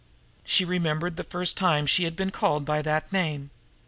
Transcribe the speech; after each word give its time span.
She 0.43 0.65
remembered 0.65 1.15
the 1.15 1.23
first 1.23 1.55
time 1.57 1.85
she 1.85 2.05
had 2.05 2.13
ever 2.13 2.17
been 2.17 2.31
called 2.31 2.65
by 2.65 2.81
that 2.81 3.13
name. 3.13 3.51